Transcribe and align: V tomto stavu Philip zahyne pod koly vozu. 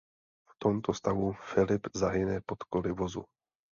V 0.49 0.53
tomto 0.59 0.93
stavu 0.97 1.33
Philip 1.53 1.87
zahyne 1.95 2.41
pod 2.45 2.63
koly 2.65 2.89
vozu. 2.91 3.25